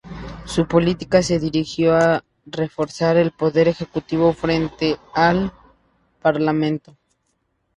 Su 0.45 0.67
política 0.67 1.21
se 1.21 1.37
dirigió 1.37 1.95
a 1.95 2.23
reforzar 2.47 3.17
el 3.17 3.29
poder 3.29 3.67
ejecutivo 3.67 4.33
frente 4.33 4.97
al 5.13 5.53
Parlamento. 6.23 6.97